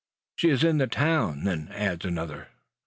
[0.35, 2.47] "She is in the town, then," adds another.